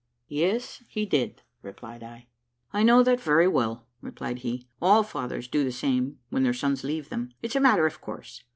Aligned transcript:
"Yes, 0.29 0.81
he 0.87 1.05
did," 1.05 1.43
replied 1.61 2.01
I. 2.01 2.27
"I 2.73 2.81
know 2.81 3.03
that 3.03 3.21
very 3.21 3.47
well," 3.47 3.85
replied 4.01 4.39
he: 4.39 4.67
"all 4.81 5.03
fathers 5.03 5.47
do 5.47 5.63
the 5.63 5.71
same 5.71 6.17
when 6.31 6.41
their 6.41 6.55
sons 6.55 6.83
leave 6.83 7.09
them; 7.09 7.35
it's 7.43 7.55
a 7.55 7.59
matter 7.59 7.85
of 7.85 8.01
course. 8.01 8.43